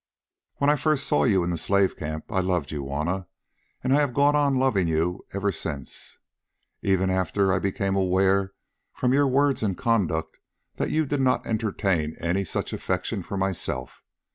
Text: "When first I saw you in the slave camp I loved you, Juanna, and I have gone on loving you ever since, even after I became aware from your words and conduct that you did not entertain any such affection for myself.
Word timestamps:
"When 0.55 0.75
first 0.77 1.03
I 1.03 1.05
saw 1.07 1.23
you 1.25 1.43
in 1.43 1.51
the 1.51 1.59
slave 1.59 1.95
camp 1.95 2.31
I 2.31 2.39
loved 2.39 2.71
you, 2.71 2.81
Juanna, 2.83 3.27
and 3.83 3.93
I 3.93 3.97
have 3.97 4.15
gone 4.15 4.35
on 4.35 4.55
loving 4.55 4.87
you 4.87 5.23
ever 5.31 5.51
since, 5.51 6.17
even 6.81 7.11
after 7.11 7.53
I 7.53 7.59
became 7.59 7.95
aware 7.95 8.53
from 8.95 9.13
your 9.13 9.27
words 9.27 9.61
and 9.61 9.77
conduct 9.77 10.39
that 10.77 10.89
you 10.89 11.05
did 11.05 11.21
not 11.21 11.45
entertain 11.45 12.15
any 12.19 12.43
such 12.43 12.73
affection 12.73 13.21
for 13.21 13.37
myself. 13.37 14.01